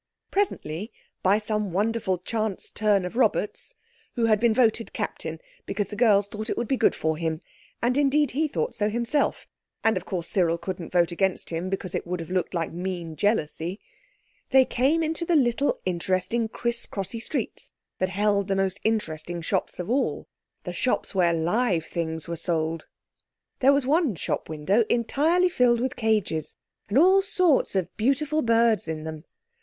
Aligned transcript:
Presently, 0.31 0.91
by 1.21 1.37
some 1.37 1.71
wonderful 1.73 2.17
chance 2.17 2.71
turn 2.71 3.05
of 3.05 3.15
Robert's 3.15 3.75
(who 4.15 4.25
had 4.25 4.39
been 4.39 4.51
voted 4.51 4.93
Captain 4.93 5.39
because 5.67 5.89
the 5.89 5.95
girls 5.95 6.27
thought 6.27 6.49
it 6.49 6.57
would 6.57 6.67
be 6.67 6.75
good 6.75 6.95
for 6.95 7.17
him—and 7.17 7.97
indeed 7.99 8.31
he 8.31 8.47
thought 8.47 8.73
so 8.73 8.89
himself—and 8.89 9.97
of 9.97 10.05
course 10.07 10.27
Cyril 10.27 10.57
couldn't 10.57 10.91
vote 10.91 11.11
against 11.11 11.51
him 11.51 11.69
because 11.69 11.93
it 11.93 12.07
would 12.07 12.19
have 12.19 12.31
looked 12.31 12.55
like 12.55 12.71
a 12.71 12.73
mean 12.73 13.15
jealousy), 13.15 13.79
they 14.49 14.65
came 14.65 15.03
into 15.03 15.23
the 15.23 15.35
little 15.35 15.79
interesting 15.85 16.47
criss 16.47 16.87
crossy 16.87 17.19
streets 17.21 17.71
that 17.99 18.09
held 18.09 18.47
the 18.47 18.55
most 18.55 18.79
interesting 18.83 19.39
shops 19.43 19.77
of 19.79 19.87
all—the 19.87 20.73
shops 20.73 21.13
where 21.13 21.31
live 21.31 21.85
things 21.85 22.27
were 22.27 22.35
sold. 22.35 22.87
There 23.59 23.71
was 23.71 23.85
one 23.85 24.15
shop 24.15 24.49
window 24.49 24.83
entirely 24.89 25.47
filled 25.49 25.79
with 25.79 25.95
cages, 25.95 26.55
and 26.89 26.97
all 26.97 27.21
sorts 27.21 27.75
of 27.75 27.95
beautiful 27.97 28.41
birds 28.41 28.87
in 28.87 29.03
them. 29.03 29.25